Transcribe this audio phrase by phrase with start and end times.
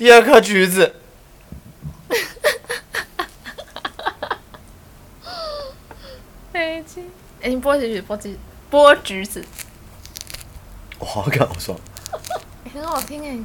[0.00, 0.94] 第二颗橘子，
[6.50, 7.02] 飞机，
[7.42, 8.38] 哎，你剥橘子，剥橘，
[8.70, 9.44] 剥橘子，
[11.00, 11.78] 哇，看好爽。
[12.64, 13.38] 哎很好听哎。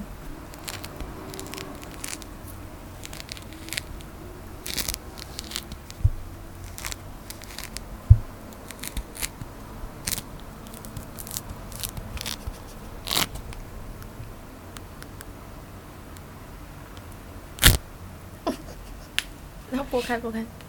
[19.96, 20.65] 然后剥开，剥开。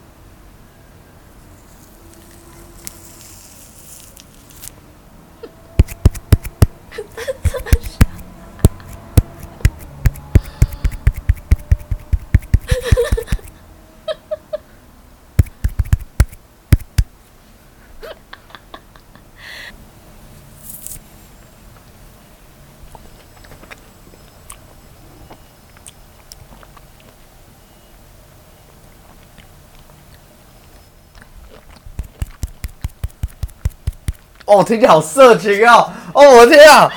[34.46, 35.92] 哦，听起来好色情哦！
[36.14, 36.90] 哦，我的天啊，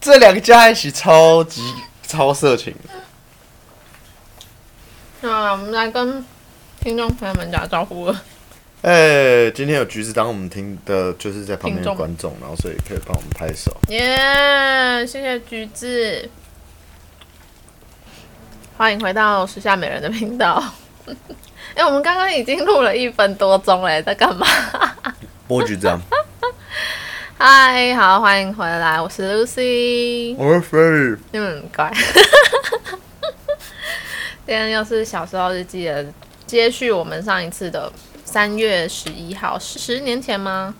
[0.00, 1.62] 这两个加在一起超级
[2.06, 2.74] 超色情。
[5.22, 6.24] 那我们来跟
[6.80, 8.22] 听众朋友们打招呼了。
[8.82, 13.74] 哎、今天有橘子当我们听的，就是在旁边的观众，然后所以可以帮我们拍手。
[13.88, 16.28] 耶谢谢橘子，
[18.76, 20.62] 欢迎回到时下美人的频道。
[21.74, 24.46] 哎、我们刚刚已经录了一分多钟嘞，在干嘛？
[25.48, 25.98] 播橘子啊，
[27.44, 30.36] 嗨，好，欢迎回来，我是 Lucy。
[30.38, 31.18] 我是 Ferry。
[31.32, 31.92] 你们很乖。
[34.46, 36.06] 今天又是小时候日记的
[36.46, 37.92] 接续，我们上一次的
[38.24, 40.72] 三月十一号，十十年前吗？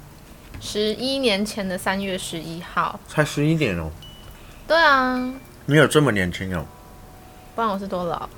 [0.61, 3.01] 十一年前的三月十一号。
[3.09, 3.91] 才十一点哦，
[4.69, 5.35] 对啊，
[5.67, 6.65] 你有这么年轻哦？
[7.57, 8.29] 不然我是多老？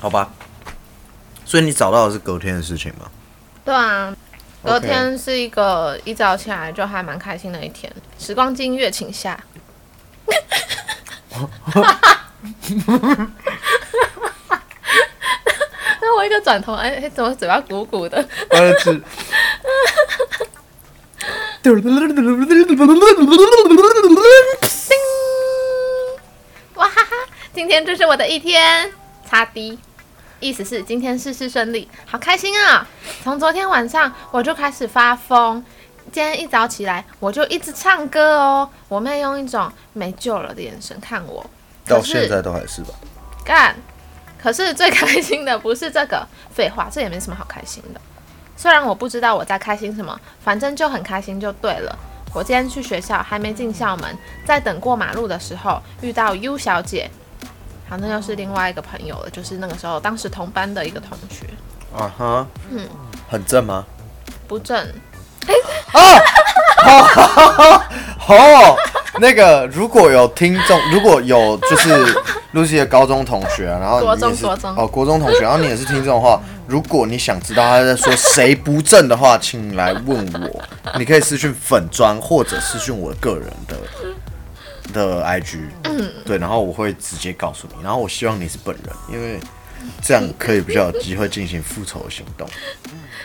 [0.00, 0.32] 好吧，
[1.44, 3.10] 所以你找到的是隔天的事情吗？
[3.66, 4.16] 对啊
[4.64, 7.92] 隔天是一个一早起来就还蛮开心的一天。
[8.18, 9.38] 时光机音乐请下。
[16.00, 18.26] 那我一个转头，哎、哎，怎么嘴巴鼓鼓的？
[18.50, 18.98] 儿子。
[21.62, 21.74] 叮！
[26.74, 27.10] 哇哈哈！
[27.54, 28.90] 今天这是我的一天，
[29.28, 29.78] 擦 D，
[30.44, 32.86] 意思是今天事事顺利，好开心啊！
[33.22, 35.64] 从昨天晚上我就开始发疯，
[36.12, 38.68] 今天一早起来我就一直唱歌哦。
[38.86, 41.42] 我妹用一种没救了的眼神看我，
[41.86, 42.90] 到现在都还是吧。
[43.42, 43.74] 干。
[44.38, 48.00] 可是最开心的不是这个，废话，这也没什么好开心的。
[48.54, 51.98] 虽然我不知道我在开心什么，反正就很开心就对了。
[52.34, 57.10] 我今天去学校，还没进校门，在等过马路的时候遇到 U 小姐，
[57.88, 61.46] 好，那又是另外一个朋友了，就是那个时候当时同班的一个同学，
[61.96, 62.88] 啊哈，嗯，
[63.28, 63.84] 很正吗？
[64.48, 64.76] 不正，
[68.26, 68.76] 哦，
[69.20, 72.04] 那个如果有听众，如果有就是
[72.54, 80.62] Lucy 的高中同学，然后国你也是中国中哦国中同学，然后你也是听众的话，如果你想知道他在说谁不正的话，请来问我，
[80.98, 83.76] 你可以私讯粉砖或者私讯我个人的
[84.94, 85.58] 的 IG，
[86.24, 89.38] 对，然后我会直接告诉你，然后我希望你是本人，因为
[90.02, 92.48] 这样可以比较有机会进行复仇行动。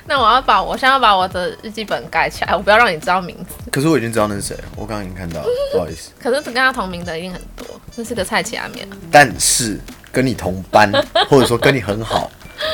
[0.06, 3.54] 那我要把我现在要把我的日记本盖起来，我不要让你知道名字。
[3.72, 6.10] 可是我已经知道那是谁了，我刚刚已经看到了，不好意思。
[6.20, 7.66] 可是跟他同名的一定很多，
[7.96, 8.88] 那是个蔡奇阿面。
[9.12, 9.80] 但是
[10.12, 10.92] 跟你同班，
[11.30, 12.32] 或者说跟你很好，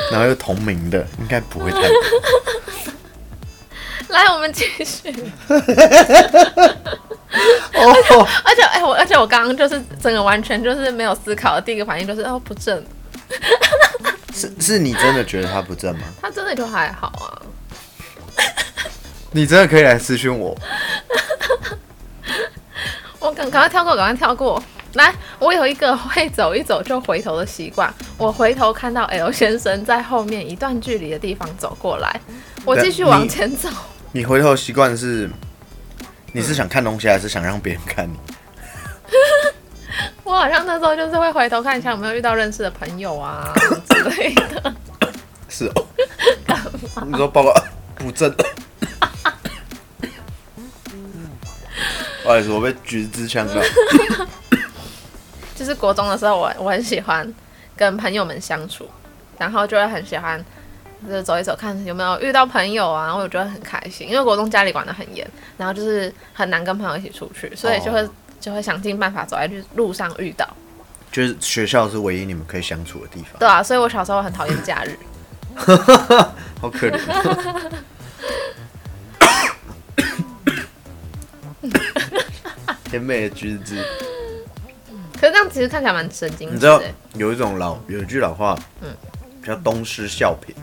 [0.10, 1.92] 然后又同名的，应该不会太多。
[4.10, 5.14] 来，我们继续。
[7.90, 12.84] 哦， 而且，哎、我而且我刚刚就是整个完全就是没有思考的第一个反应就是哦不正，
[14.34, 16.04] 是是你真的觉得他不正吗？
[16.22, 17.42] 他真的就还好啊。
[19.32, 20.56] 你真的可以来咨询我。
[23.20, 24.62] 我赶赶快跳过，赶快跳过。
[24.94, 27.94] 来，我有一个会走一走就回头的习惯。
[28.18, 32.22] 我回头看到 L 先生在后面一段距离的地方走过来，
[32.64, 33.68] 我继续往前走。
[34.14, 35.30] 你回头习惯是，
[36.36, 38.20] 你是想看东西，还是想让别人看你？
[40.26, 43.54] 我好像那时候就是会回头看一下有没有遇到认识的朋友啊
[43.90, 44.76] 之类的。
[45.48, 45.86] 是哦。
[47.06, 47.54] 你说报告
[47.96, 48.30] 不正。
[52.22, 53.54] 不好意思，我被橘子呛到。
[55.56, 57.34] 就是国中的时候我，我很喜欢
[57.78, 58.90] 跟朋友们相处，
[59.38, 60.44] 然后就会很喜欢
[61.08, 64.10] 就是走一走，看有没有遇到朋友啊，我觉得很开心。
[64.10, 68.08] 因为国中家里管得很严，然后就是很难跟朋友一起出去，所以就会、
[68.40, 70.48] 就会想尽办法走在路路上遇到。
[71.12, 74.98] 就是学校是唯一你们可以相处的地方，对啊，所以我小时候很讨厌假日。
[76.60, 77.00] 好可怜。
[82.84, 83.84] 甜美的橘子，
[85.20, 86.86] 可是这样其实看起来蛮神经质你知道的。
[87.16, 88.96] 有一种老有一句老话，嗯，
[89.44, 90.54] 叫东施效颦，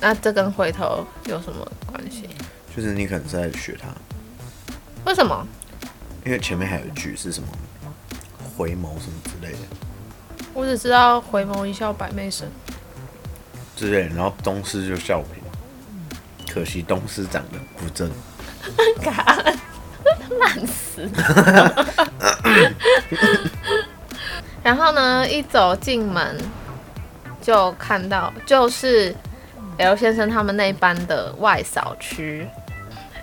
[0.00, 2.28] 那这跟回头有什么关系？
[2.76, 3.88] 就是你可能是在学他，
[5.04, 5.46] 为什么？
[6.24, 7.48] 因为前面还有一句是什么
[8.56, 9.58] 回眸什么之类的
[10.52, 12.48] 我只知道回眸一笑百媚生。
[13.76, 15.24] 之类的，然后东施就笑颦，
[16.52, 18.10] 可惜东施长得不正。
[20.40, 21.08] 烂死。
[24.62, 26.36] 然后呢，一走进门
[27.46, 29.14] 就看到就是
[29.78, 32.44] L 先生他们那班的外扫区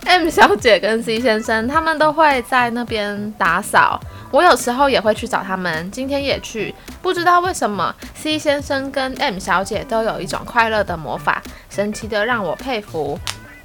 [0.05, 3.99] ，M 小姐跟 C 先生他们都会在那边打扫。
[4.31, 6.73] 我有时候也会去找他们，今天也去。
[7.01, 13.19] 不知道为什么，C 先生跟 M 小姐都有一种快乐的魔法，神奇的让我佩服。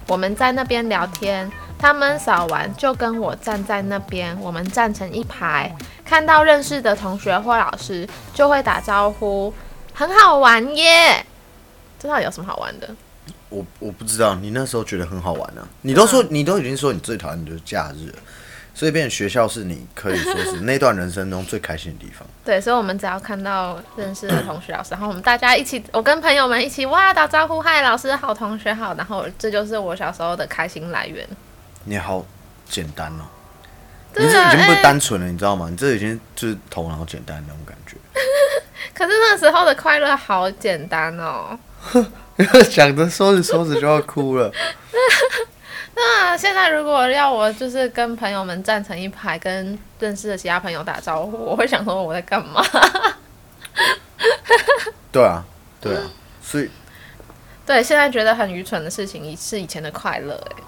[0.09, 5.73] 我们在那边聊天，他们扫完就跟我站在那边，我们站成一排，
[6.05, 9.55] 看到认识的同学或老师就会打招呼，
[9.99, 11.27] 很好玩耶。
[11.99, 12.89] 这到底有什么好玩的？
[13.49, 15.67] 我我不知道，你那时候觉得很好玩啊？
[15.83, 18.19] 你都说你都已经说你最讨厌的就是假日了，
[18.73, 22.25] 所以变成学校是你可以说是 那段人生中最开心的地方。
[22.45, 31.29] 对，所以我们只要看到认识的同学、老师，然后我们大家一起，我跟朋友们一起哇打招呼，嗨，老师好，同学好，然后这就是我小时候的开心来源。
[31.83, 32.25] 你好
[32.71, 33.27] 简单哦，
[34.15, 35.67] 你这已经不单纯了，你知道吗？
[35.69, 37.97] 你这已经就是头脑简单的那种感觉。
[38.99, 41.57] 可是那时候的快乐好简单哦。
[42.69, 44.51] 讲着说着说着就要哭了。
[45.95, 52.61] 那现在如果要我就是跟朋友们站成一排，跟认识的其他朋友打招呼，我会想说我在干嘛？
[55.13, 55.45] 对啊，
[55.81, 56.03] 对啊，
[56.43, 56.69] 所以
[57.65, 60.63] 对，现在觉得很愚蠢的事情是以前的快乐哎。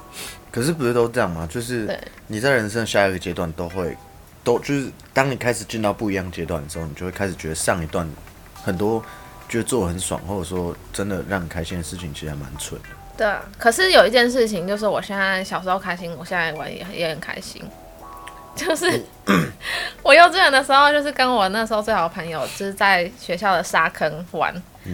[0.53, 1.49] 可是不是都这样吗？
[1.51, 1.99] 就是
[2.29, 3.97] 你在人生下一个阶段都会，
[4.43, 8.09] 都就是当你开始进到不一样阶段的时候，你就会开始觉得上一段
[8.55, 9.03] 很多
[9.49, 12.89] 觉得做得很爽，或者说真的让你开心的事情，其实还蛮蠢的。
[13.17, 17.63] 对啊，可是有一件事情，就是我现在小时候开心，我现在玩也也很开心。
[18.57, 19.01] 就是
[20.03, 24.53] 我幼稚园的时候，就是跟我那时候最好的朋友，就是在学校的沙坑玩，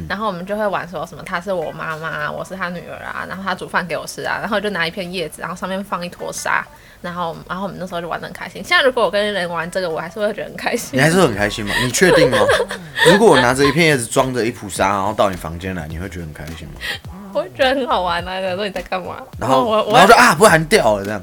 [0.09, 6.65] 然后我们就会玩说什么她是我妈妈，我是她女儿啊，然后她煮饭给我吃啊，然后就拿一片叶子，然后上面放一坨沙，
[7.01, 8.63] 然后然后我们那时候就玩的很开心。
[8.65, 11.01] 现在如果我跟人玩这个，我还是会觉得很开心你。
[11.01, 11.73] 还是很开心吗？
[11.83, 12.39] 你确定吗？
[13.11, 16.75] 如果我拿着一片叶子装着一蒲沙，然后到你房间来，你会觉得很开心吗？
[17.33, 19.23] 我会觉得很好玩啊，有人说你在干嘛？
[19.39, 21.23] 然后我我然后就啊，不然掉了这样，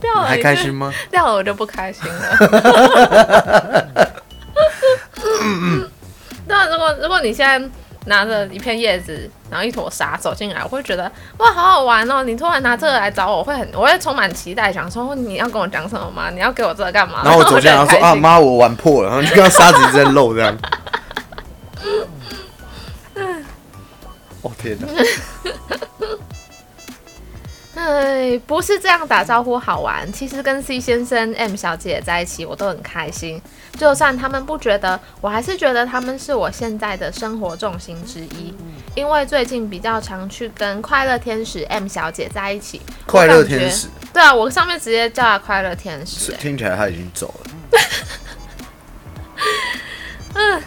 [0.00, 0.90] 掉了，还开心吗？
[1.10, 4.08] 掉了我就不开心了。
[6.52, 7.58] 那如果如果你现在
[8.04, 12.22] 拿着一片叶子，然后一坨沙走进来，我会觉得哇，好好玩哦！
[12.24, 16.28] 你突然拿这个来找我，我会很，我会充满期待，想说你要跟我讲什么吗？
[16.28, 17.22] 你要给我这个干嘛？
[17.24, 20.54] 然后我走进来，然后说啊妈，我玩破了，然后就看到沙子一直在漏这样。
[24.42, 24.86] 哦天哪！
[27.74, 30.10] 哎，不是这样打招呼好玩。
[30.12, 33.40] 其实跟 C 先生、M 小姐在一起，我都很开心。
[33.78, 38.54] 就算他们不觉得，我还是觉得他们是我现在的生活重心之一。
[38.94, 42.82] 因为最近比较常去跟快乐天使 M 小姐在一起。
[43.06, 47.34] 快乐天使，对啊，我上面直接叫她快乐天使、是听起来她已经走
[50.34, 50.62] 了。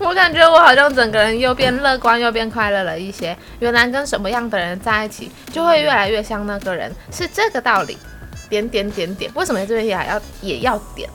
[0.08, 3.36] 我感觉我好像整个人又变乐观又变快乐了一些。
[3.58, 7.98] 原来跟什么样的人在一起，就会越来越像那个人，是这个道理。
[8.48, 11.08] 点点点点，为什么这边也还要也要点？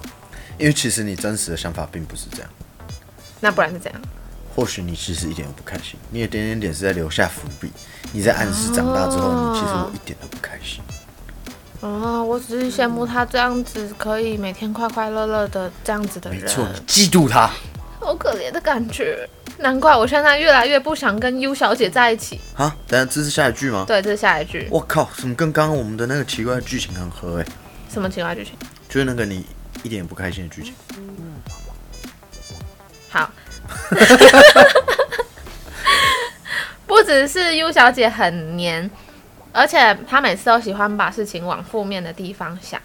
[0.57, 2.49] 因为其实你真实的想法并不是这样，
[3.41, 4.01] 那不然是怎样？
[4.55, 7.69] 或许你其实一点都不开心，你的点点点是在留下伏笔，
[8.13, 10.81] 你在暗示长大之后，哦你其实我一点都不开心。
[11.81, 17.49] 哦，我只是羡慕他这样子可以每天快快乐乐的这样子的人，没错，你嫉妒他。
[18.05, 19.27] 好可怜的感觉。
[19.57, 22.39] 难怪我现在越来越不想跟 U 小姐在一起。
[22.55, 23.83] 啊，等下这是下一句吗？
[23.87, 27.45] 对，这是下一句，我靠，怎么跟刚刚我们的那个奇怪的剧情很合哎、
[27.91, 28.53] 什么奇怪剧情？
[28.87, 29.43] 就是那个你
[29.81, 30.75] 一点也不开心的剧情。
[33.09, 33.31] 好，
[36.85, 38.91] 不只是 U 小姐很黏，
[39.51, 42.79] 而且她每次都喜欢把事情往负面的地方想，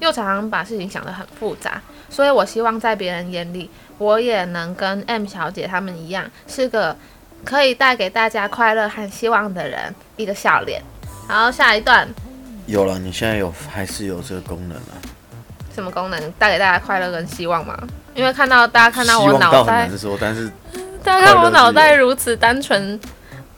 [0.00, 1.80] 又常常把事情想得很复杂。
[2.08, 6.96] 所以我希望在别人眼里，我也能跟 M 小姐她们一样，是个
[7.44, 10.82] 可以带给大家快乐和希望的人，一个笑脸。
[11.28, 12.06] 然后下一段
[12.66, 14.94] 有了，你现在有还是有这个功能啊？
[15.74, 16.32] 什么功能？
[16.38, 17.76] 带给大家快乐跟希望吗？
[18.14, 20.50] 因为看到大家看到我脑袋很难，说，但是
[21.04, 22.98] 大家看我脑袋如此单纯，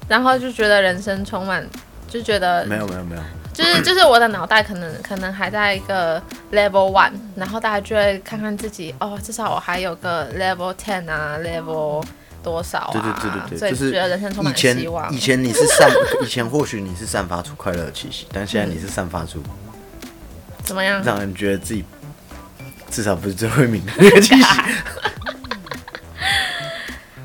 [0.09, 1.64] 然后就觉得人生充满，
[2.09, 3.23] 就觉得没有没有没有，
[3.58, 6.22] 就是 就是我的脑袋可能可能还在一个
[6.52, 12.04] level one，然后大家就会看看自己哦，至少我还有个 level ten 啊，level
[12.40, 15.18] 多少啊，对对对对就是觉得人生充满希望以。
[15.18, 15.90] 前你是散，
[16.22, 19.42] 以前或许你是散发出快乐的气息，但现在你是散发出
[20.62, 21.02] 怎么样？
[21.02, 21.84] 让人觉得自己
[22.90, 24.44] 至少不是最会名的那个气息。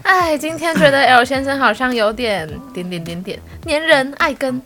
[0.02, 4.62] 哎，今天觉得 L 先生好像有点点点点点粘人爱跟，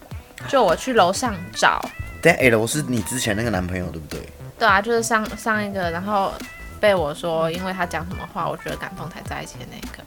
[0.47, 1.81] 就我去楼上找，
[2.21, 4.21] 但 L 是你之前那个男朋友对不对？
[4.57, 6.31] 对啊，就是上上一个，然后
[6.79, 10.03] 被我说，因为他讲什么话，我觉得感动才在一起的那个。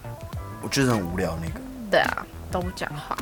[0.63, 1.61] 我就是很无聊那个。
[1.91, 3.17] 对啊，都不讲话。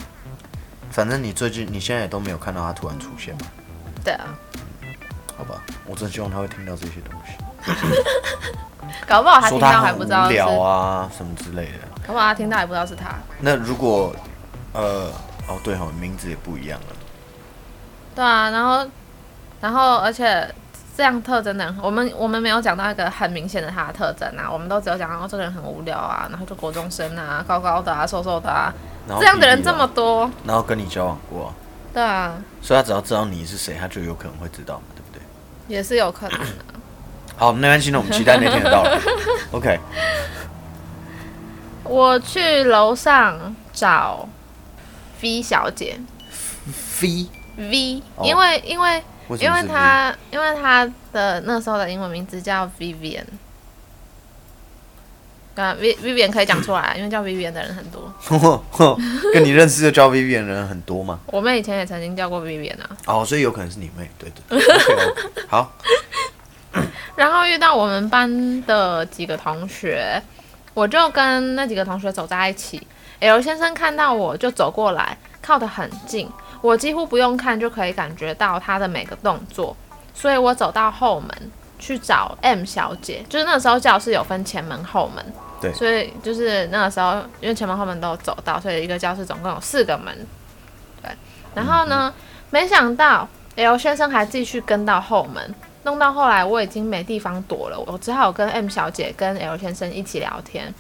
[0.91, 3.41] 反正你最近你现在也都没有看到他突然出现嘛？
[4.03, 4.27] 对啊，
[5.37, 7.37] 好吧，我真希望他会听到这些东西，
[9.07, 11.79] 搞不好他听到还不知道是，无聊啊什么之类的。
[12.07, 13.15] 搞不好他听到还不知道是他。
[13.39, 14.15] 那如果
[14.73, 15.13] 呃
[15.47, 16.87] 哦对哈、名字也不一样了。
[18.19, 18.85] 对啊，然后
[19.61, 20.53] 然后而且
[20.97, 28.75] 这样特征的人，我们我们没有讲到一个很明显的他的特征啊，我们都只有讲到这个人很无聊啊，然后就国中生啊，高高的啊，瘦瘦的啊，
[29.07, 30.29] 然后这样的人这么多。
[30.45, 31.55] 然后跟你交往过啊、
[31.95, 35.23] 对啊，所以他只要知道你是谁，他就有可能会知道嘛，对不对？
[35.69, 36.47] 也是有可能的。
[37.37, 38.99] 好，没关系，那我们期待那天的到来。
[39.55, 39.79] OK，
[41.85, 44.29] 我去楼上找
[45.23, 46.01] V 小姐
[47.01, 49.69] V，V，、哦因为因为因为为什么是 V？
[49.69, 53.25] 她因为他的那时候的英文名字叫 Vivian。
[55.55, 58.13] 对啊，V Vivian 可以讲出来，因为叫 Vivian 的人很多。
[59.35, 61.19] 跟你认识就叫 Vivian 的人很多吗？
[61.27, 62.89] 我妹以前也曾经叫过 Vivian 啊。
[63.07, 64.63] 哦，所以有可能是你妹，对对
[65.51, 65.73] 好，
[67.17, 70.23] 然后遇到我们班的几个同学，
[70.75, 72.87] 我就跟那几个同学走在一起。
[73.19, 79.77] L 先生看到我就走过来，靠得很近，我几乎不用看就可以感觉到他的每个动作，
[80.15, 83.25] 所以我走到后门去找 M 小姐。
[83.29, 85.25] 就是那个时候教室有分前门后门，
[85.61, 90.27] 对所以就是那个时候因为前门后门都有走到，所以一个教室总共有四个门，
[91.03, 91.11] 对。
[91.55, 92.13] 然后呢，
[92.51, 100.73] 没想到 L 先生还继续跟到后门，弄到后来我已经没地方躲了，我只好跟 M 小姐跟 L 先生一起聊天。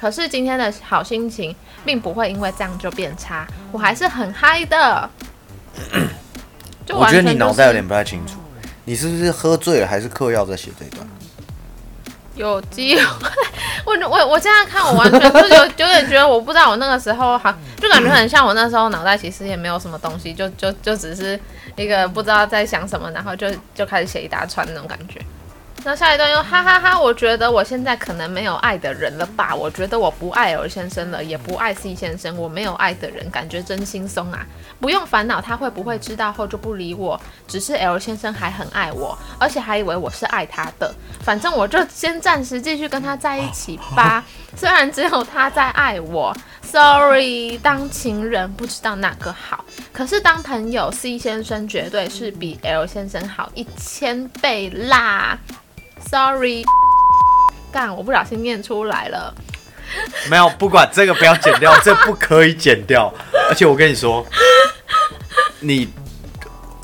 [0.00, 1.54] 可是今天的好心情
[1.84, 5.10] 并不会因为这样就变差，我还是很嗨的。
[6.86, 8.40] 就 我觉得你脑袋有点不太清楚，
[8.86, 11.06] 你是不是喝醉了，还是嗑药在写这一段？
[12.34, 13.28] 有机会，
[13.84, 21.38] 我我我现在看我完全就是有有点觉得我不知道我那个时候好，就感觉很像我那时候脑袋其实也没有什么东西，就就就只是
[21.76, 25.20] 一个不知道在想什么，然后就就开始写一大串那种感觉。
[25.82, 29.54] 那下一段又哈哈哈我觉得我现在可能没有爱的人了吧？
[29.54, 34.46] 我觉得我不爱 L 先生了，也不爱 C 先生，我没有爱的人，感觉真轻松啊！
[34.78, 40.94] 不用烦恼他会不会知道后就不理我，只是 L 先生还很爱我，而且还以为我是爱他的。
[41.24, 44.22] 反正我就先暂时继续跟他在一起吧，
[44.56, 46.36] 虽然只有他在爱我。
[46.62, 55.36] Sorry，当情人不知道哪个好，可是当朋友，C 先生绝对是比 L 先生好一千倍啦。
[56.10, 56.64] Sorry，
[57.70, 59.32] 干，我不小心念出来了。
[60.28, 63.14] 没有，不管这个不要剪掉，这不可以剪掉。
[63.48, 64.26] 而且我跟你说，
[65.60, 65.88] 你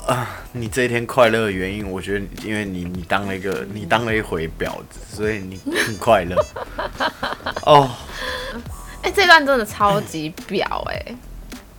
[0.07, 6.35] 啊，你这一天快乐的原因，我觉得因为你你当了一个你当了一回婊子，所以你很快乐。
[7.63, 7.89] 哦，
[9.01, 11.15] 哎、这段真的超级婊哎、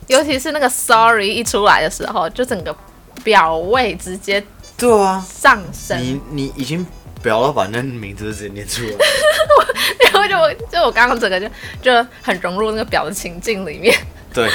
[0.05, 2.75] 尤其是那个 Sorry 一出来的时候，就整个
[3.23, 4.43] 表位直接
[4.77, 5.99] 对啊，上升。
[5.99, 6.85] 你你已经
[7.23, 8.91] 婊到把那名字直接念出来。
[10.11, 11.47] 然后就我就我刚刚整个就
[11.81, 13.95] 就很融入那个表的情境里面。
[14.33, 14.49] 对，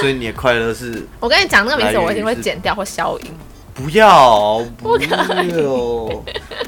[0.00, 3.32] 所以你的快乐是 我跟你讲那个名字，我一定会剪掉或消音。
[3.74, 6.22] 不要不可以要。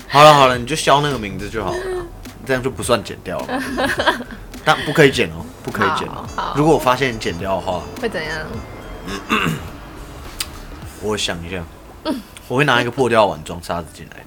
[0.09, 1.79] 好了好了，你就消那个名字就好了，
[2.45, 3.63] 这样就不算剪掉了。
[4.65, 6.27] 但不可以剪哦，不可以剪哦。
[6.57, 8.47] 如果我发现你剪掉的话，会怎样？
[11.01, 11.63] 我想一下，
[12.49, 14.25] 我会拿一个破掉的碗装沙子进来。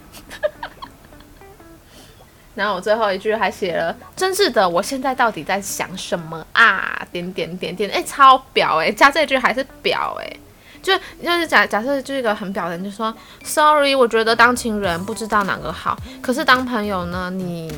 [2.56, 10.38] 然后我最后一句还写了：“真是的，我现在到底在想什么啊？”点点点点，哎，超表哎，加这句还是表哎，
[10.82, 13.14] 就就是假假设就是一个很表的人就说
[13.44, 17.72] ：“Sorry，我觉得当情人不知道哪个好，可是当朋友呢，你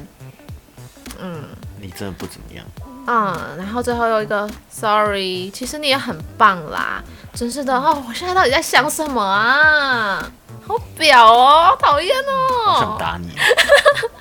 [1.19, 1.43] 嗯
[1.79, 2.65] 你真的不怎么样，
[3.07, 10.31] 嗯，然后最后又一个 sorry，其实你也很棒啦，真是的哦，我现在到底在想什么啊？
[10.67, 12.97] 好表哦，讨厌哦想哦。
[12.99, 13.29] 打你。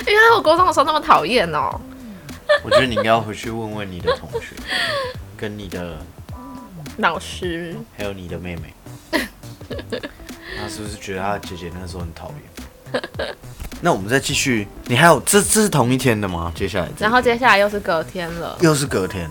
[0.06, 1.80] 原来我国中的时候那么讨厌哦。
[2.62, 4.54] 我觉得你应该要回去问问你的同学，
[5.36, 5.96] 跟你的
[6.98, 8.74] 老师，还有你的妹妹，
[10.58, 13.34] 他是不是觉得他姐姐那时候很讨厌？
[13.80, 16.52] 那我们再继续，你还有这这是同一天的吗？
[16.54, 18.56] 接下来，然后接下来又是隔天了。
[18.60, 19.28] 又是隔天，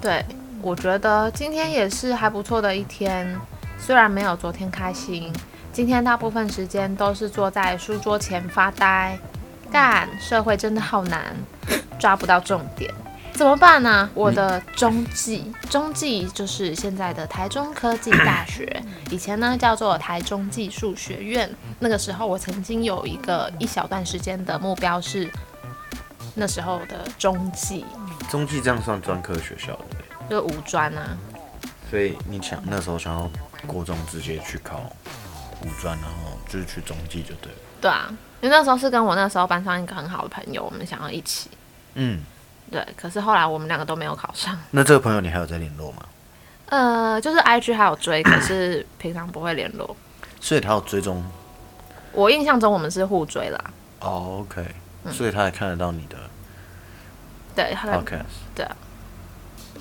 [0.00, 0.24] 对，
[0.60, 3.38] 我觉得今天也是还不错的一天，
[3.78, 5.32] 虽然没有昨天开心，
[5.72, 9.18] 今天大部分时间都是坐在书桌前发呆。
[9.74, 11.34] 干，社会真的好难，
[11.98, 12.94] 抓不到重点，
[13.32, 14.08] 怎么办呢？
[14.14, 21.52] 我的中继，中继就是现在的台中科技大学，以前呢叫做台中技术学院。
[21.80, 25.28] 那个时候我曾经有一个一小段时间的目标是
[26.36, 27.84] 那时候的中技，
[28.30, 31.18] 中技这样算专科学校的，就是五专啊。
[31.90, 33.28] 所以你想那时候想要
[33.66, 34.88] 国中直接去考
[35.62, 37.58] 五专，然后就是去中技就对了。
[37.80, 38.08] 对啊，
[38.44, 41.48] 因为那时候是跟我那时候班上一个很好的朋友，我们想要一起。
[41.94, 42.20] 嗯，
[42.70, 44.54] 对，可是后来我们两个都没有考上。
[44.70, 46.04] 那这个朋友你还有在联络吗？
[46.66, 49.96] 呃，就是 IG 还有追，可是平常不会联络。
[50.42, 51.24] 所以他有追踪
[52.12, 53.58] 我印象中我们是互追啦。
[54.00, 54.62] 哦，OK，、
[55.10, 56.18] 所以他也看得到你的
[57.56, 58.68] 对，他 podcast。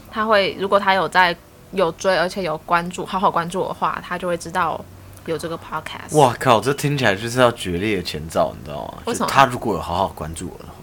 [0.09, 1.35] 他会如果他有在
[1.71, 4.79] 有追，而且有关注，好好关注我的话，他就会知道
[5.25, 6.17] 有这个 podcast。
[6.17, 8.95] 哇靠，这听起来就是要决裂的前兆，你知道吗？
[9.05, 10.73] 为什么他如果有好好关注我的话，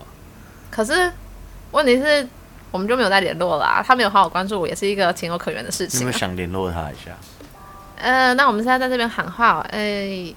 [0.70, 1.12] 可是
[1.72, 2.26] 问题是，
[2.70, 7.10] 我们就没有再联络啦、他没有好好关注我，也是一个情有可原的事情有没有想联络他一下？
[7.96, 10.34] 呃，那我们现在在这边喊话哦，哎、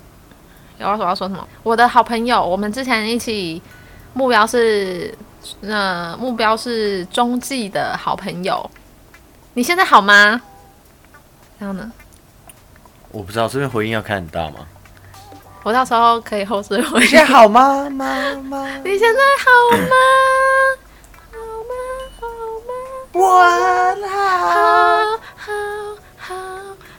[0.77, 1.47] 有我要说什么？
[1.63, 3.61] 我的好朋友，我们之前一起
[4.13, 5.17] 目标是，
[5.61, 8.69] 呃，目标是中继的好朋友，
[9.53, 10.41] 你现在好吗？
[11.57, 11.89] 然后呢？
[13.13, 14.65] 我不知道这边回音要开很大吗？
[15.61, 17.15] 我到时候可以后置回去。
[17.19, 18.67] 好吗，妈妈？
[18.83, 19.95] 你现在好吗？
[21.31, 21.37] 好
[21.69, 21.73] 吗？
[22.19, 22.27] 好
[22.67, 22.73] 吗？
[23.13, 23.39] 我
[23.93, 24.17] 很好，
[25.37, 25.53] 好
[26.17, 26.33] 好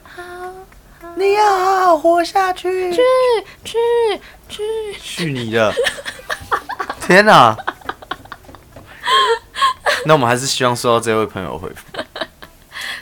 [0.09, 0.23] 好好，
[1.17, 2.95] 你要好好活下去。
[2.95, 3.03] 去
[3.65, 3.77] 去
[4.49, 4.63] 去！
[5.01, 5.75] 去你的！
[7.01, 7.57] 天哪！
[10.07, 11.85] 那我们还是希望收到这位朋友回复。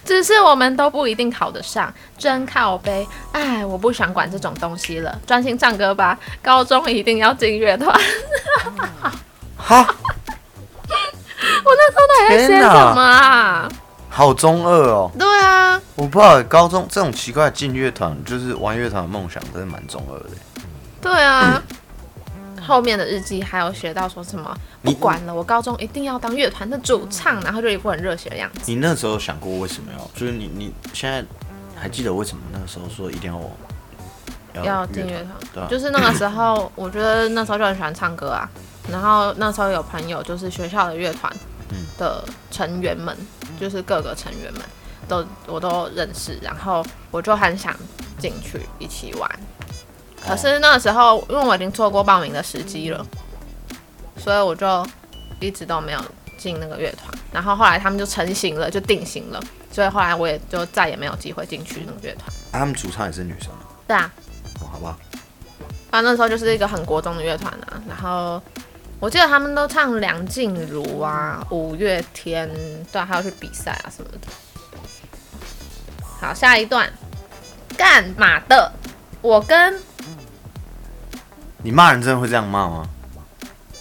[0.04, 3.06] 只是我们都不一定考得上，真靠背。
[3.32, 6.18] 哎，我不想管这种东西了，专心唱歌吧。
[6.42, 7.88] 高中一定要进乐团。
[9.56, 9.86] 哈，
[11.64, 13.68] 我那时候到底在写什么啊？
[14.10, 15.10] 好中二哦！
[15.18, 20.30] 对啊，我不知道高中这种奇怪的进乐团，就是玩乐团的梦想，真的蛮中二的。
[21.00, 21.62] 对啊。
[22.62, 28.60] 后面的日记还有学到说什么不你管了，我高中一定要当乐团的主唱，然后就一副很热血的样子。
[28.66, 29.98] 你那时候想过为什么要？
[30.14, 31.24] 就是你你现在
[31.76, 35.28] 还记得为什么那个时候说一定要要进乐团？
[35.52, 38.48] 对啊就是那个时候，我觉得那时候就很喜欢唱歌啊。
[38.90, 41.32] 然后那时候有朋友，就是学校的乐团
[41.70, 43.16] 嗯的成员们，
[43.58, 44.62] 就是各个成员们
[45.08, 47.74] 都我都认识，然后我就很想
[48.18, 49.30] 进去一起玩。
[50.26, 53.04] 可是那个时候，因为我已经错过报名的时机了，
[54.16, 54.86] 所以我就
[55.40, 56.00] 一直都没有
[56.38, 57.12] 进那个乐团。
[57.32, 62.26] 然后后来他们就成型了，就定型了，所以后来我也就再也没有机会进去那个乐团。
[62.52, 64.10] 啊他们主唱也是女生哦，对啊，
[64.60, 64.96] 哦好吧。
[65.90, 68.40] 反正那时候就是一个很国中的乐团啊，然后
[69.00, 72.48] 我记得他们都唱梁静茹啊、五月天，
[72.92, 74.18] 对啊，还有去比赛啊什么的。
[76.20, 76.90] 好，下一段，
[77.76, 78.72] 干嘛的？
[79.20, 79.74] 我跟
[81.62, 82.88] 你骂人真的会这样骂吗？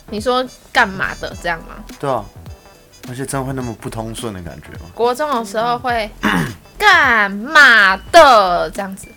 [0.10, 1.84] 你说干嘛的这样吗？
[2.00, 2.24] 对啊，
[3.08, 4.86] 而且真的会那么不通顺的感觉吗？
[4.94, 6.10] 国中的时候会
[6.78, 9.08] 干嘛的这样子，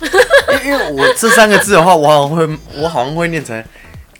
[0.00, 3.62] 因因为我这三个字的话，我好像会，我好像会念成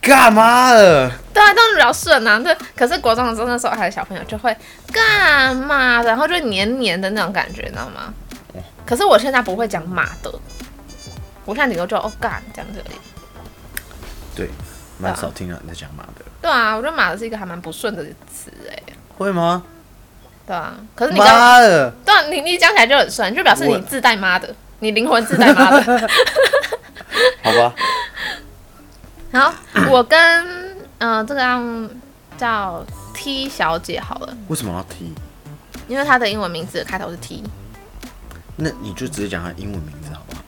[0.01, 1.11] 干嘛的？
[1.33, 2.39] 对啊，这样比较顺啊。
[2.39, 4.55] 对，可是国中的时候，那时候还有小朋友就会
[4.93, 8.13] 干嘛，然后就黏黏的那种感觉，你知道吗？
[8.85, 10.33] 可是我现在不会讲马的，
[11.45, 12.97] 我现在顶多就哦干这样子而已。
[14.37, 14.51] 对，
[14.99, 16.25] 蛮少听到你在讲妈的。
[16.41, 18.79] 对啊，我觉得马的是一个还蛮不顺的词哎。
[19.17, 19.65] 会吗？
[20.47, 21.91] 对啊，可是你刚妈的！
[22.05, 25.83] 对啊，你你讲起来就很顺，就表示你自带妈的，你灵魂自带妈的。
[27.43, 27.75] 好吧，
[29.33, 29.55] 好，
[29.91, 30.19] 我跟
[30.99, 31.91] 嗯、呃这个样
[32.37, 35.15] 叫 T 小姐好了，为什么要 T？？
[35.89, 37.43] 因为她的英文名字开头是 T。
[38.57, 40.43] 那你就直接讲她英文名字好不好？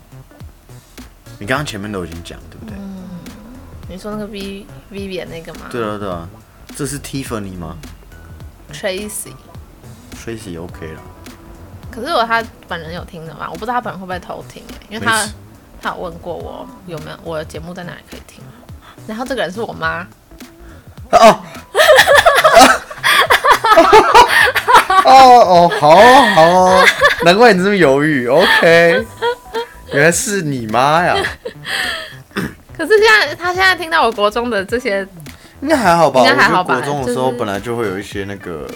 [1.38, 2.74] 你刚刚前面都已经讲，对不对？
[3.88, 5.62] 你说那个 V Vivian 那个吗？
[5.70, 6.28] 对啊，对啊。
[6.76, 7.76] 这是 Tiffany 吗
[8.72, 9.32] ，Tracy。
[10.14, 11.00] ？Tracy OK 了。
[11.90, 13.48] 可是我他本人有听的吗？
[13.50, 15.26] 我不知道他本人会不会偷听哎，因为他
[15.80, 18.44] 他有问过我有没有我的节目在哪里可以听，
[19.06, 20.06] 然后这个人是我妈，
[21.12, 21.40] 哦。
[25.04, 26.84] 哦哦，好哦好哦，
[27.24, 28.26] 难怪你这么犹豫。
[28.28, 29.06] OK，
[29.92, 31.16] 原来是你妈呀！
[32.78, 35.06] 可是现在他现在听到我国中的这些，
[35.60, 36.20] 应该还好吧？
[36.20, 38.66] 应该还好吧国中的时候本来就会有一些那个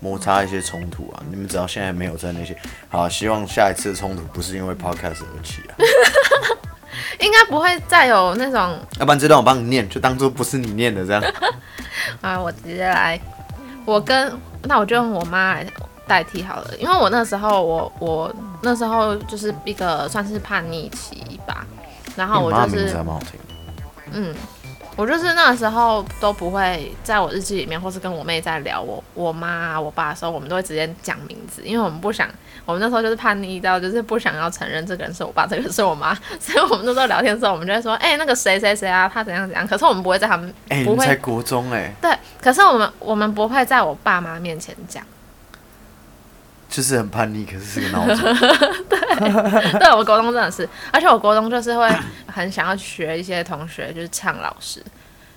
[0.00, 1.22] 摩擦、一些冲突啊。
[1.30, 2.56] 你们只要现在没有在那些，
[2.88, 5.78] 好，希望下一次的冲突不是因为 Podcast 而起啊。
[7.20, 11.22] 应该不会再有那种要不然这段我帮你念，就当做不是你念的这样。
[12.20, 13.20] 啊，我直接来，
[13.84, 14.32] 我跟
[14.64, 15.66] 那我就用我妈来
[16.06, 21.66] 代替好了，因为我那时候我我那时候就是一个算是叛逆期吧，
[22.20, 22.94] 然后我就是。
[24.12, 24.34] 嗯，
[24.96, 32.28] 我就是那时候都不会在我日记里面，或是跟我妹在聊我我妈啊我爸的时候，我们都会直接讲名字，因为我们不想，
[32.66, 45.02] 我们那时候就是叛逆到就是不想要承认这个人是我爸，这个人是我妈，所以我们那时候聊天的时候，我们就会说，哎、那个谁谁谁啊，他怎样怎样，可是我们不会在他们哎、你不会们才国中哎、对，可是我们我们不会在我爸妈面前讲。
[46.70, 48.16] 就是很叛逆，可是是个闹钟。
[48.88, 48.98] 对，
[49.78, 51.90] 对我国中真的是，而且我国中就是会
[52.26, 54.82] 很想要学一些同学就是呛老师，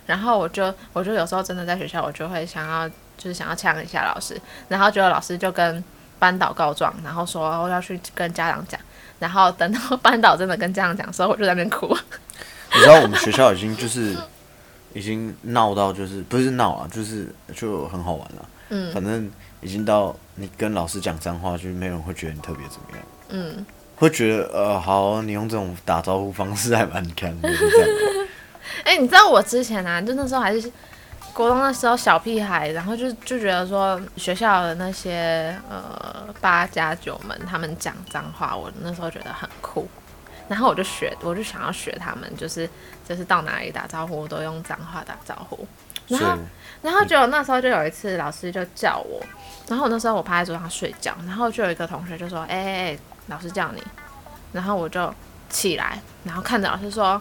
[0.06, 5.84] 然后我就我就有时候真的在学校，我就会想要就是想要呛一下老师，然后结果老师就跟
[6.20, 8.80] 班导告状，然后说我要去跟家长讲，
[9.20, 11.98] 然后等到班导真的跟家长讲的时候，我就在那边哭。
[12.74, 14.16] 你知道我们学校已经就是
[14.94, 18.46] 已经闹到就是不是闹啊，就是就很好玩了。
[18.70, 19.30] 嗯反正
[19.64, 27.50] 已经到你跟老师讲脏话，就没有人会觉得你特别怎么样，嗯，会觉得呃好，你用这种打招呼方式还蛮看的。
[28.84, 30.72] 哎、你知道我之前啊，就那时候还是
[31.34, 39.88] 国中的时候小屁孩，然后就就觉得说学校的那些呃八加九们，他们讲脏话，我那时候觉得很酷，
[40.48, 42.70] 然后我就学，我就想要学他们，就是
[43.08, 45.68] 就是到哪里打招呼都用脏话打招呼。
[46.08, 46.40] 所然后以
[46.84, 49.20] 然后就那时候就有一次老师就叫我，
[49.68, 53.82] 然后我那时候我趴在桌上睡觉，然后就有一个同学就说：“哎、哎、哎，老师叫你。”
[54.52, 55.12] 然后我就
[55.50, 57.20] 起来，然后看着老师说：“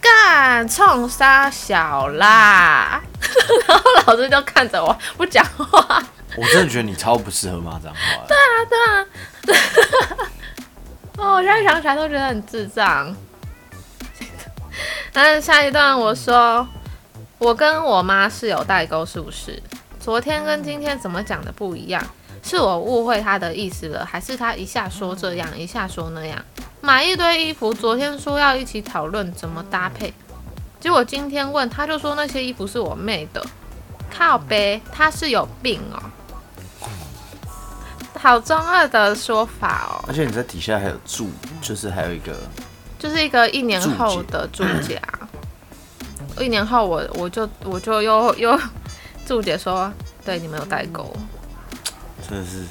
[0.00, 3.02] 干冲杀小啦！”
[3.66, 6.02] 然后老师就看着我不讲话。
[6.36, 9.06] 我真的觉得你超不适合骂脏话对啊，对啊，
[9.46, 9.56] 对。
[11.24, 13.16] 哦，我现在想起来都觉得很智障。
[15.12, 16.68] 但是下一段我说，
[17.38, 19.62] 我跟我妈是有代沟，是不是？
[20.00, 22.02] 昨天跟今天怎么讲的不一样？
[22.42, 26.42] 是我误会她的意思了，还是她一下说这样，一下说那样？
[26.80, 30.14] 买一堆衣服，昨天说要一起讨论怎么搭配，
[30.80, 33.44] 结果今天问，她就说那些衣服是我妹的，
[34.16, 36.00] 靠呗，她是有病哦。
[38.18, 40.04] 好中二的说法哦。
[40.08, 41.28] 而且你在底下还有注，
[41.60, 42.34] 就是还有一个
[42.98, 45.25] 就是一个一年后的注解啊。
[46.40, 48.60] 一年后我我就我就又又
[49.26, 49.92] 注解说，
[50.24, 51.14] 对你们有代沟，
[52.28, 52.64] 真的是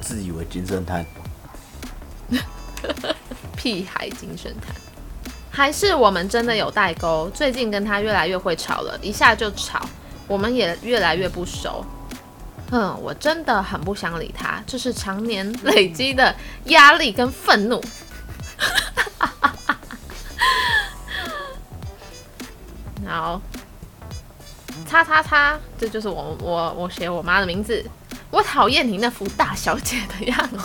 [0.00, 1.04] 自以为金圣叹。
[3.56, 4.74] 屁孩精神谈。
[5.50, 7.30] 还是我们真的有代沟？
[7.32, 9.80] 最近跟他越来越会吵了，一下就吵，
[10.26, 11.84] 我们也越来越不熟。
[12.70, 17.80] 嗯，我真的很不想理他，这是常年累积的压力跟愤怒。
[24.94, 27.84] 叉叉叉，这就是我我我写我妈的名字。
[28.30, 30.58] 我讨厌你那副大小姐的样子。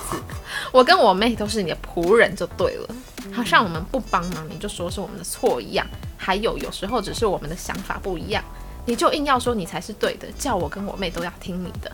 [0.72, 2.88] 我跟我妹都是你的仆人就对了，
[3.34, 5.84] 好像我们不帮忙你就说是我们的错一样。
[6.16, 8.44] 还有有时候只是我们的想法不一样，
[8.86, 11.92] 你就硬要说你才是对的，叫我跟我妹都要听你的。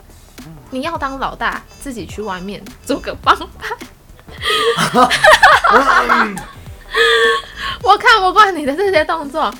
[0.71, 3.77] 你要当老大，自己去外面做个帮派。
[7.81, 9.53] 我看不惯你的这些动作。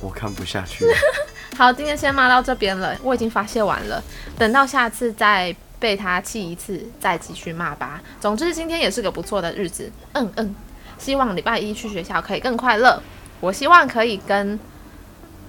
[0.00, 0.86] 我看不下去，
[1.56, 4.02] 好，今天先骂到这边了，我已经发泄完了，
[4.36, 7.98] 等到下次再被他气一次，再继续骂吧。
[8.20, 10.54] 总之今天也是个不错的日子，嗯嗯，
[10.98, 13.02] 希望礼拜一去学校可以更快乐。
[13.40, 14.60] 我希望可以跟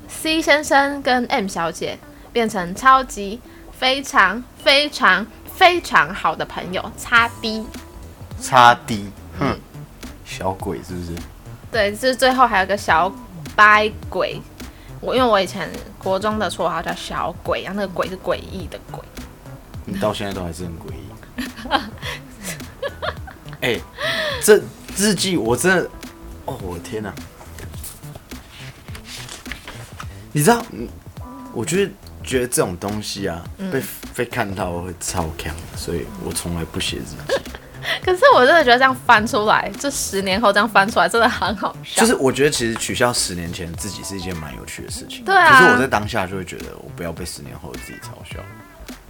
[0.07, 1.99] C 先生跟 M 小姐
[2.31, 3.41] 变成超级
[3.77, 7.65] 非常非常非常好的朋友，擦 B。
[8.39, 9.59] 擦 D，哼，
[10.23, 11.11] 小鬼是不是？
[11.69, 13.11] 对，就是最后还有个小
[13.57, 14.41] 白鬼。
[14.99, 19.01] 我因为我以前国中的绰号叫小鬼，然后那个鬼是诡异的鬼。
[19.85, 21.07] 你到现在都还是很诡异。
[23.61, 23.79] 哎、
[24.43, 24.61] 这
[24.95, 25.89] 日记我真的，
[26.45, 27.13] 哦，我的天哪、
[30.31, 30.87] 你知道，嗯
[31.53, 31.91] 我就是
[32.23, 33.81] 觉得这种东西啊，被
[34.15, 37.15] 被看到我会超强，所以我从来不写日记。
[38.03, 42.01] 可是我真的觉得这样翻出来，这十年后这样翻出来，真的很好笑。
[42.01, 45.23] 就是我觉得其实取消十年前自己是一件蛮有趣的事情。
[45.23, 48.39] 对啊可是我在当下就会觉得，我不要被十年后的自己嘲笑，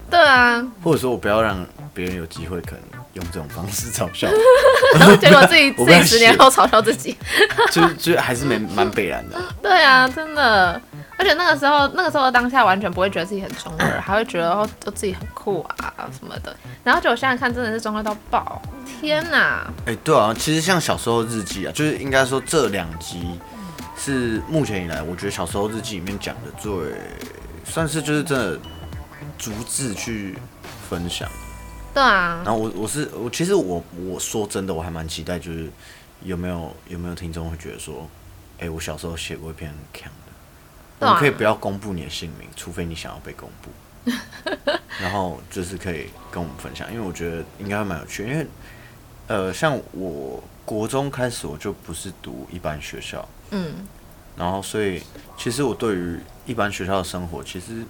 [0.09, 2.81] 对啊，或者说我不要让别人有机会可能
[3.13, 4.27] 用这种方式嘲笑，
[5.19, 7.17] 结果自己 自己十年后嘲笑自己。
[7.71, 9.37] 就是就是还是蛮蛮北然的。
[9.61, 10.79] 对啊，真的。
[11.17, 16.55] 而且那个时候，那个时候的当下完全不会觉得自己很中二，还会觉得哦，就自己很酷啊什么的。
[16.83, 18.61] 然后就我现在看，真的是中二到爆！
[18.99, 23.39] 天哪，哎、对啊，其实像小时候日记啊，就是应该说这两集
[23.97, 26.71] 是目前以来，我觉得小时候日记里面讲的最
[27.65, 28.59] 算是就是真的
[29.37, 30.37] 逐字去
[30.87, 31.27] 分享。
[31.93, 35.67] 对啊然，后我我是我其实我我说真的，我还蛮期待，就是
[36.21, 38.07] 有没有有没有听众会觉得说，
[38.59, 40.26] 哎、我小时候写过一篇很强的，
[40.99, 43.69] 我们可以不要公布你的姓名，除非你想要被公布。
[45.01, 48.29] 然后就是可以跟我们分享，因为我觉得应该会蛮有趣的。
[48.29, 48.47] 因为
[49.27, 53.85] 呃，像我国中开始我就不是读一般学校，嗯，
[54.37, 55.03] 然后所以
[55.37, 57.83] 其实我对于一般学校的生活，其实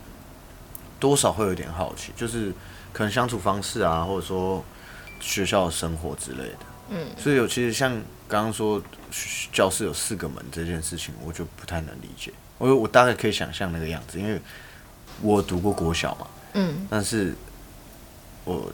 [1.00, 2.52] 多少会有点好奇，就是
[2.92, 4.66] 可能相处方式啊，或者说
[5.20, 6.58] 学校的生活之类的。
[6.90, 7.92] 嗯，所以有其实像
[8.28, 8.82] 刚刚说
[9.54, 12.34] 教室有四个门这件事情，我就不太能理解。
[12.58, 14.40] 我我大概可以想象那个样子，因为
[15.22, 17.34] 我读过国小嘛，嗯，但是
[18.46, 18.72] 我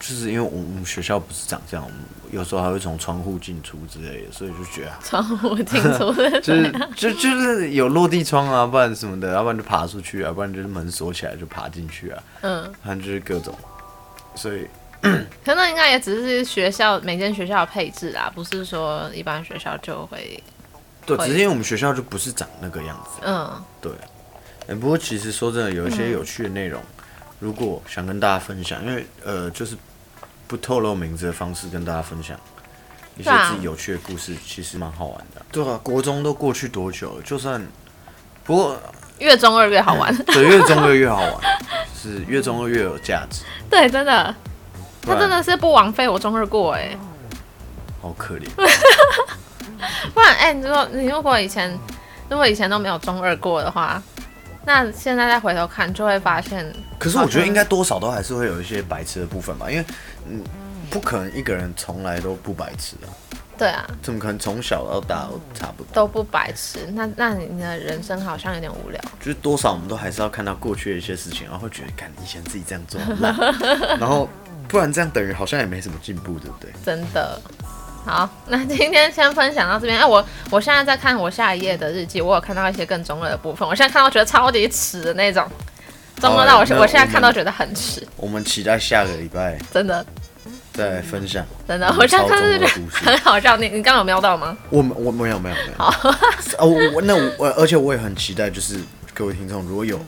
[0.00, 1.98] 就是因为我们学校不是长这样，我们
[2.30, 13.54] 有时候还会从窗户进出之类的，所以就觉得啊 窗户进出的，就是就就是有落地窗啊，不然什么的，要不然就爬出去啊，不然就是门锁起来就爬进去啊，嗯，反正就是各种，
[14.34, 14.66] 所以
[15.44, 20.42] 可能应该也只是学校每间学校的配置啦，不是说一般学校就会，
[21.06, 23.92] 对，只是因为我们学校就不是长那个样子，嗯，对。
[24.66, 26.82] 哎、不过其实说真的，有一些有趣的内容，
[27.38, 29.76] 如果想跟大家分享，因为呃，就是
[30.46, 32.34] 不透露名字的方式跟大家分享
[33.18, 35.42] 一些自己有趣的故事，其实蛮好玩的。
[35.52, 37.22] 对啊，国中都过去多久了？
[37.22, 37.62] 就算
[38.42, 38.80] 不过
[39.18, 40.16] 越中二越好玩。
[40.24, 41.40] 对越中二越好玩，
[41.94, 43.42] 是越中二越有价值。
[43.68, 44.34] 对，真的，
[45.02, 46.96] 他真的是不枉费我中二过哎。
[48.00, 48.48] 好可怜。
[50.12, 51.70] 不然，哎、你如果你如果以前
[52.28, 54.02] 如果以前都没有中二过的话，
[54.66, 56.64] 那现在再回头看，就会发现，
[56.98, 59.84] 可是我觉得应该多少都还是会有一些白痴的部分吧，因为
[60.26, 60.42] 嗯，
[60.90, 63.08] 不可能一个人从来都不白痴啊，
[63.58, 65.92] 对啊，怎么可能从小到大都差不多？
[65.92, 66.78] 都不白痴。
[66.94, 69.00] 那那你的人生好像有点无聊。
[69.20, 73.36] 就是多少我们都还是要看到过去的一些事情，然后会觉得，看以前自己这样做很烂，
[74.00, 74.28] 然后
[74.66, 76.72] 不然这样等于好像也没什么进步，对不对？
[76.84, 77.38] 真的。
[78.04, 79.98] 好，那今天先分享到这边。
[79.98, 83.66] 哎、我我现在在看我下一页的日记，我有看到一些更中二的部分。
[83.66, 85.48] 我现在看到觉得超级耻的那种，
[86.20, 90.04] 中二到我好那我现在看到觉得很耻，我们期待下个礼拜真的
[90.72, 91.46] 再分享。
[91.66, 93.56] 真的，我现在看到就觉很好笑。
[93.56, 94.54] 你你刚刚有瞄到吗？
[94.68, 95.78] 我们我没有没有没有。
[95.78, 96.10] 好，
[96.58, 98.78] 哦，我我那我而且我也很期待，就是
[99.14, 99.98] 各位听众如果有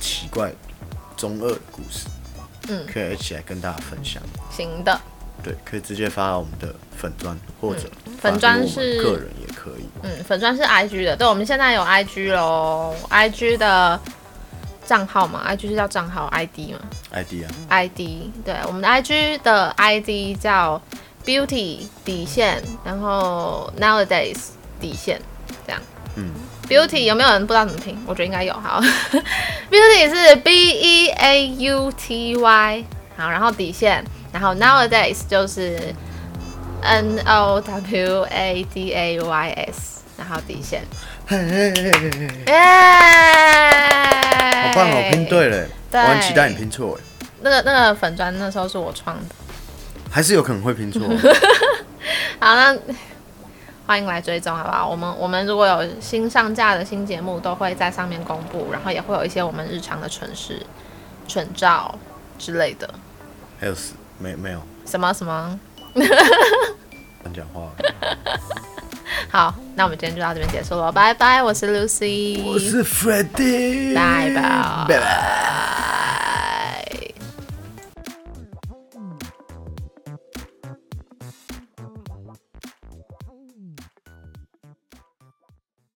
[0.00, 0.50] 奇怪
[1.18, 2.06] 中二的故事，
[2.68, 4.22] 嗯可以一起来跟大家分享。
[4.50, 4.98] 行的，
[5.46, 7.82] 对，可以直接发到我们的粉砖，或者
[8.20, 9.84] 粉砖是个人也可以。
[10.02, 14.00] 嗯，粉砖是 IG 的，对，我们现在有 IG 喽，IG 的
[14.84, 16.80] 账号嘛，IG 是叫账号 ID 嘛
[17.12, 18.00] ID 啊，，ID，
[18.44, 20.82] 对，我们的 IG 的 ID 叫
[21.24, 24.36] Beauty 底线，然后 Nowadays
[24.80, 25.20] 底线，
[25.64, 25.80] 这样。
[26.16, 26.32] 嗯
[26.68, 27.96] ，Beauty 有没有人不知道怎么拼？
[28.04, 28.52] 我觉得应该有。
[28.54, 28.80] 好
[29.70, 32.84] ，Beauty 是 B E A U T Y，
[33.16, 34.04] 好，然后底线，
[34.36, 35.94] 然后 Nowadays 就是
[36.82, 40.82] N O W A D A Y S，然后底线。
[41.30, 42.52] 耶！
[44.68, 49.34] 好棒哦，拼对了，我很期待你拼错，哎，那个那个粉砖那时候是我创的。
[50.10, 51.00] 还是有可能会拼错。
[52.38, 52.76] 好，那
[53.86, 54.86] 欢迎来追踪，好不好？
[54.86, 60.60] 我们我们如果有新上架的新节目，都会在上面公布，然后也会有一些我们日常的蠢事、
[61.26, 61.98] 蠢照
[62.38, 62.86] 之类的。
[63.58, 65.58] 还有死没没有什么什么？
[65.94, 67.70] 乱讲话。
[69.30, 71.42] 好，那我们今天就到这边结束了，拜拜！
[71.42, 74.40] 我是 Lucy，我是 Freddy，拜拜
[74.88, 76.45] 拜拜。